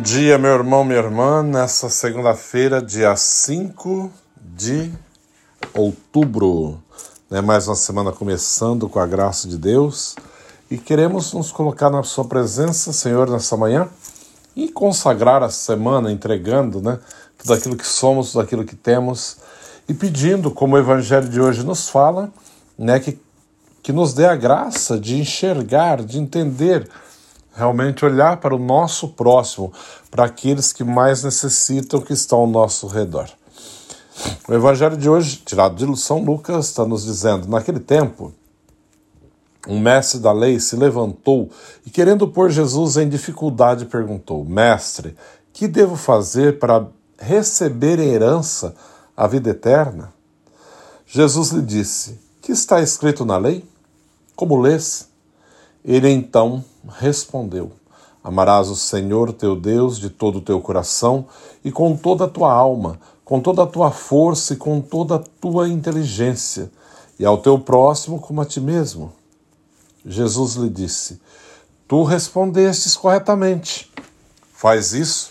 [0.00, 4.90] Bom dia, meu irmão, minha irmã, nessa segunda-feira, dia 5 de
[5.74, 6.82] outubro.
[7.28, 7.42] Né?
[7.42, 10.16] Mais uma semana começando com a graça de Deus
[10.70, 13.90] e queremos nos colocar na Sua presença, Senhor, nessa manhã
[14.56, 16.98] e consagrar a semana entregando né,
[17.36, 19.36] tudo aquilo que somos, tudo aquilo que temos
[19.86, 22.32] e pedindo, como o Evangelho de hoje nos fala,
[22.78, 23.18] né, que,
[23.82, 26.88] que nos dê a graça de enxergar, de entender
[27.54, 29.72] realmente olhar para o nosso próximo,
[30.10, 33.28] para aqueles que mais necessitam, que estão ao nosso redor.
[34.48, 38.32] O evangelho de hoje, tirado de São Lucas, está nos dizendo: naquele tempo,
[39.66, 41.50] um mestre da lei se levantou
[41.84, 45.16] e, querendo pôr Jesus em dificuldade, perguntou: Mestre,
[45.52, 46.86] que devo fazer para
[47.18, 48.74] receber em herança
[49.16, 50.12] a vida eterna?
[51.06, 53.64] Jesus lhe disse: Que está escrito na lei?
[54.36, 55.09] Como lês?
[55.84, 56.64] Ele então
[56.98, 57.72] respondeu:
[58.22, 61.26] Amarás o Senhor teu Deus de todo o teu coração
[61.64, 65.18] e com toda a tua alma, com toda a tua força e com toda a
[65.18, 66.70] tua inteligência,
[67.18, 69.12] e ao teu próximo como a ti mesmo.
[70.04, 71.20] Jesus lhe disse:
[71.88, 73.90] Tu respondestes corretamente.
[74.52, 75.30] Faz isso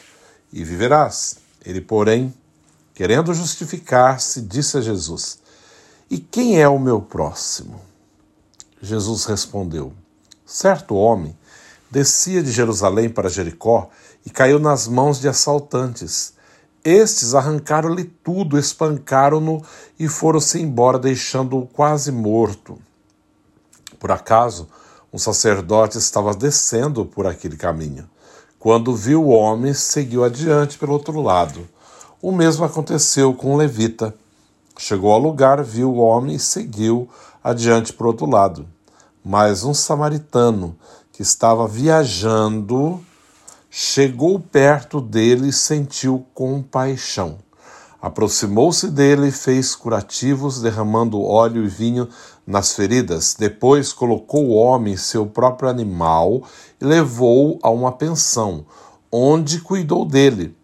[0.51, 1.37] e viverás.
[1.63, 2.33] Ele, porém,
[2.95, 5.39] querendo justificar-se, disse a Jesus:
[6.09, 7.79] E quem é o meu próximo?
[8.81, 9.93] Jesus respondeu:
[10.51, 11.37] Certo homem
[11.91, 13.87] descia de Jerusalém para Jericó
[14.25, 16.33] e caiu nas mãos de assaltantes.
[16.83, 19.61] Estes arrancaram-lhe tudo, espancaram-no
[19.99, 22.79] e foram-se embora, deixando-o quase morto.
[23.99, 24.67] Por acaso,
[25.13, 28.09] um sacerdote estava descendo por aquele caminho.
[28.57, 31.69] Quando viu o homem, seguiu adiante pelo outro lado.
[32.19, 34.15] O mesmo aconteceu com o levita.
[34.79, 37.07] Chegou ao lugar, viu o homem e seguiu
[37.43, 38.67] adiante por outro lado.
[39.23, 40.75] Mas um samaritano
[41.11, 43.03] que estava viajando
[43.69, 47.37] chegou perto dele e sentiu compaixão.
[48.01, 52.07] Aproximou-se dele e fez curativos, derramando óleo e vinho
[52.47, 53.35] nas feridas.
[53.37, 56.41] Depois colocou o homem seu próprio animal
[56.79, 58.65] e levou-o a uma pensão,
[59.11, 60.55] onde cuidou dele.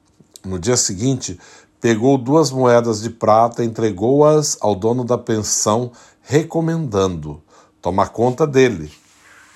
[0.45, 1.38] No dia seguinte,
[1.81, 7.41] pegou duas moedas de prata entregou-as ao dono da pensão, recomendando:
[7.85, 8.91] Toma conta dele.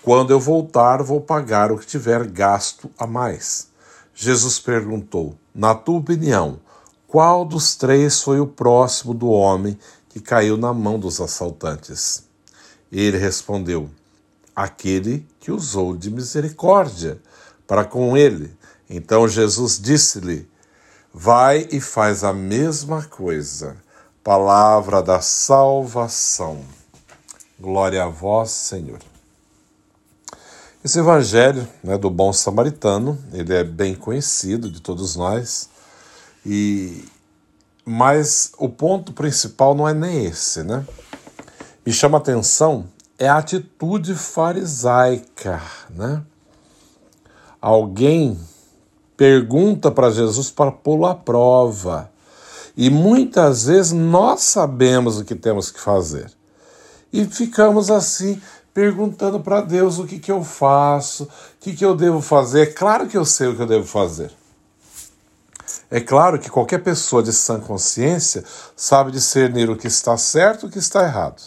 [0.04, 3.70] Quando eu voltar, vou pagar o que tiver gasto a mais.
[4.14, 6.60] Jesus perguntou: Na tua opinião,
[7.08, 12.24] qual dos três foi o próximo do homem que caiu na mão dos assaltantes?
[12.92, 13.90] Ele respondeu:
[14.56, 17.20] Aquele que usou de misericórdia
[17.66, 18.56] para com ele.
[18.88, 20.48] Então Jesus disse-lhe:
[21.12, 23.76] Vai e faz a mesma coisa.
[24.24, 26.64] Palavra da salvação.
[27.62, 29.00] Glória a vós, Senhor.
[30.82, 35.70] Esse evangelho né, do bom samaritano, ele é bem conhecido de todos nós,
[36.46, 37.04] e
[37.84, 40.86] mas o ponto principal não é nem esse, né?
[41.86, 46.24] Me chama a atenção é a atitude farisaica, né?
[47.60, 48.40] Alguém
[49.18, 52.10] pergunta para Jesus para pô-lo à prova.
[52.78, 56.39] E muitas vezes nós sabemos o que temos que fazer
[57.12, 58.42] e ficamos assim
[58.74, 61.30] perguntando para Deus o que, que eu faço, o
[61.60, 62.62] que, que eu devo fazer.
[62.62, 64.32] É claro que eu sei o que eu devo fazer.
[65.92, 68.44] É claro que qualquer pessoa de sã consciência
[68.76, 71.42] sabe discernir o que está certo e o que está errado.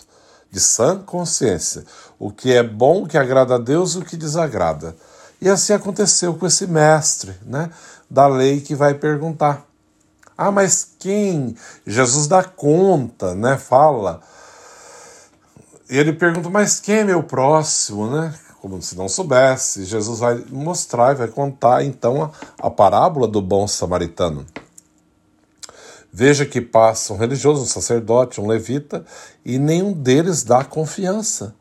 [0.51, 1.85] De sã consciência.
[2.19, 4.97] O que é bom, o que agrada a Deus e o que desagrada.
[5.41, 7.71] E assim aconteceu com esse mestre né,
[8.11, 9.65] da lei que vai perguntar.
[10.37, 11.57] Ah, mas quem?
[11.87, 13.57] Jesus dá conta, né?
[13.57, 14.21] Fala
[15.89, 18.35] ele pergunta, mas quem é meu próximo, né?
[18.61, 19.85] Como se não soubesse.
[19.85, 24.47] Jesus vai mostrar e vai contar então a, a parábola do bom samaritano.
[26.13, 29.05] Veja que passa um religioso, um sacerdote, um levita,
[29.45, 31.55] e nenhum deles dá confiança.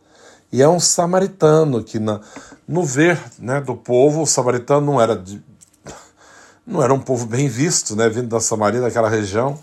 [0.51, 2.19] E é um samaritano que, na,
[2.67, 5.41] no ver né, do povo, o samaritano não era, de,
[6.67, 9.57] não era um povo bem visto, né, vindo da Samaria, daquela região,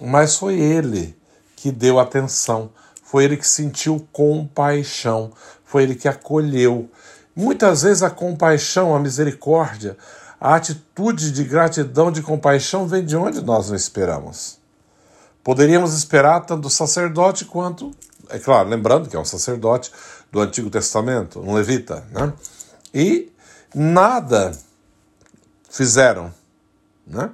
[0.00, 1.16] mas foi ele
[1.56, 2.70] que deu atenção,
[3.12, 5.32] foi ele que sentiu compaixão,
[5.66, 6.90] foi ele que acolheu.
[7.36, 9.98] Muitas vezes a compaixão, a misericórdia,
[10.40, 14.58] a atitude de gratidão, de compaixão vem de onde nós não esperamos.
[15.44, 17.94] Poderíamos esperar tanto do sacerdote quanto
[18.30, 19.92] é claro, lembrando que é um sacerdote
[20.32, 22.32] do Antigo Testamento, um levita, né?
[22.94, 23.30] E
[23.74, 24.52] nada
[25.68, 26.32] fizeram,
[27.06, 27.30] né?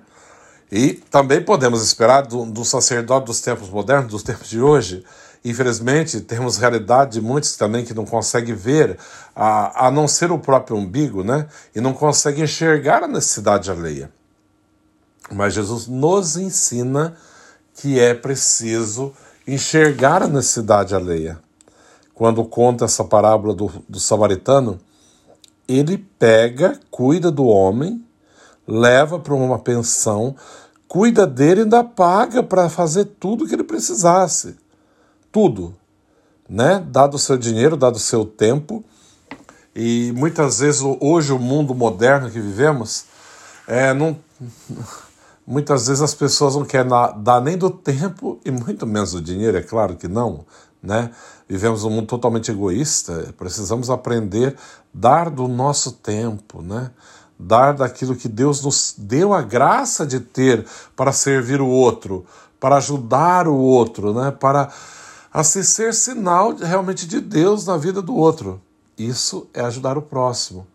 [0.72, 5.04] E também podemos esperar do, do sacerdote dos tempos modernos, dos tempos de hoje.
[5.44, 8.98] Infelizmente, temos realidade de muitos também que não conseguem ver,
[9.34, 11.46] a, a não ser o próprio umbigo, né?
[11.74, 14.10] E não conseguem enxergar a necessidade alheia.
[15.30, 17.16] Mas Jesus nos ensina
[17.74, 19.12] que é preciso
[19.46, 21.38] enxergar a necessidade alheia.
[22.14, 24.80] Quando conta essa parábola do, do samaritano,
[25.68, 28.04] ele pega, cuida do homem,
[28.66, 30.34] leva para uma pensão,
[30.88, 34.56] cuida dele e ainda paga para fazer tudo que ele precisasse.
[35.38, 35.72] Tudo.
[36.48, 36.84] Né?
[36.90, 38.84] Dado o seu dinheiro, dado o seu tempo.
[39.72, 43.04] E muitas vezes, hoje, o mundo moderno que vivemos,
[43.68, 44.18] é, não
[45.46, 49.56] Muitas vezes as pessoas não querem dar nem do tempo e muito menos do dinheiro,
[49.56, 50.44] é claro que não.
[50.82, 51.10] Né?
[51.48, 54.58] Vivemos um mundo totalmente egoísta, precisamos aprender a
[54.92, 56.90] dar do nosso tempo, né?
[57.38, 62.26] dar daquilo que Deus nos deu a graça de ter para servir o outro,
[62.58, 64.32] para ajudar o outro, né?
[64.32, 64.68] para
[65.32, 68.60] assim ser sinal realmente de Deus na vida do outro.
[68.96, 70.66] Isso é ajudar o próximo.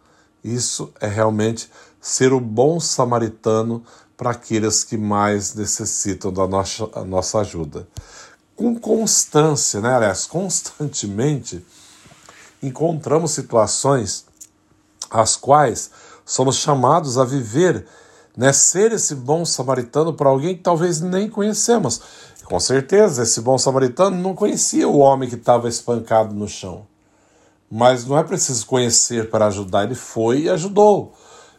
[0.43, 1.69] Isso é realmente
[1.99, 3.83] ser o bom samaritano
[4.15, 7.87] para aqueles que mais necessitam da nossa, nossa ajuda.
[8.55, 11.65] Com constância, né, aliás, constantemente,
[12.61, 14.25] encontramos situações
[15.09, 15.91] as quais
[16.25, 17.85] somos chamados a viver,
[18.35, 22.01] né, ser esse bom samaritano para alguém que talvez nem conhecemos.
[22.45, 26.85] Com certeza, esse bom samaritano não conhecia o homem que estava espancado no chão.
[27.71, 31.13] Mas não é preciso conhecer para ajudar, ele foi e ajudou.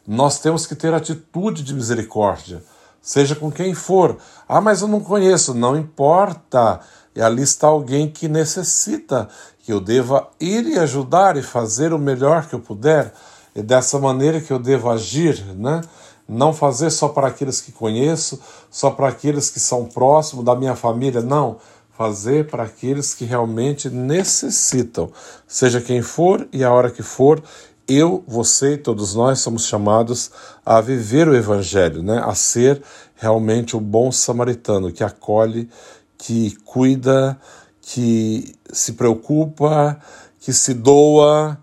[0.07, 2.63] Nós temos que ter atitude de misericórdia,
[3.01, 4.19] seja com quem for.
[4.47, 6.81] Ah, mas eu não conheço, não importa.
[7.17, 9.29] E ali está alguém que necessita
[9.61, 13.13] que eu deva ir e ajudar e fazer o melhor que eu puder.
[13.57, 15.81] E dessa maneira que eu devo agir, né?
[16.27, 18.41] Não fazer só para aqueles que conheço,
[18.71, 21.59] só para aqueles que são próximos da minha família, não.
[21.97, 25.11] Fazer para aqueles que realmente necessitam,
[25.47, 27.43] seja quem for e a hora que for,
[27.87, 30.31] eu, você e todos nós somos chamados
[30.65, 32.23] a viver o Evangelho, né?
[32.25, 32.83] a ser
[33.17, 35.69] realmente o bom samaritano que acolhe,
[36.17, 37.39] que cuida,
[37.81, 39.99] que se preocupa,
[40.41, 41.59] que se doa,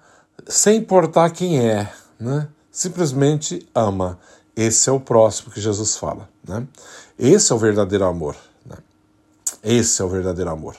[0.47, 2.47] sem importar quem é, né?
[2.71, 4.19] simplesmente ama.
[4.55, 6.29] Esse é o próximo que Jesus fala.
[6.47, 6.67] Né?
[7.17, 8.35] Esse é o verdadeiro amor.
[8.65, 8.77] Né?
[9.63, 10.75] Esse é o verdadeiro amor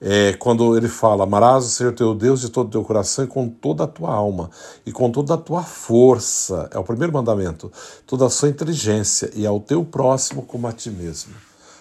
[0.00, 3.28] é, quando ele fala: Amarás o Senhor teu Deus de todo o teu coração e
[3.28, 4.50] com toda a tua alma
[4.86, 6.68] e com toda a tua força.
[6.72, 7.70] É o primeiro mandamento.
[8.06, 11.34] Toda a sua inteligência e ao teu próximo como a ti mesmo.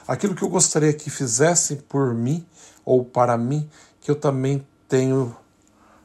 [0.07, 2.45] Aquilo que eu gostaria que fizessem por mim
[2.85, 3.69] ou para mim,
[4.01, 5.35] que eu também tenho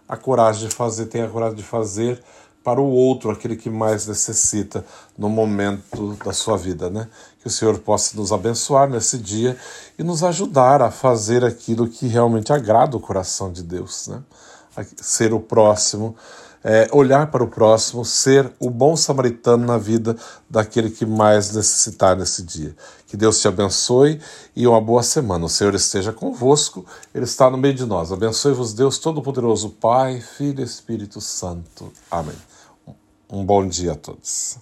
[0.08, 2.22] a coragem de fazer, tenho a coragem de fazer
[2.62, 4.84] para o outro, aquele que mais necessita
[5.16, 7.08] no momento da sua vida, né?
[7.40, 9.56] Que o Senhor possa nos abençoar nesse dia
[9.98, 14.22] e nos ajudar a fazer aquilo que realmente agrada o coração de Deus, né?
[14.96, 16.16] ser o próximo,
[16.64, 20.16] é, olhar para o próximo, ser o bom samaritano na vida
[20.48, 22.74] daquele que mais necessitar nesse dia.
[23.06, 24.20] Que Deus te abençoe
[24.54, 25.44] e uma boa semana.
[25.44, 28.12] O Senhor esteja convosco, Ele está no meio de nós.
[28.12, 31.92] Abençoe-vos, Deus Todo-Poderoso, Pai, Filho e Espírito Santo.
[32.10, 32.51] Amém.
[33.32, 34.58] Um bom dia a todos.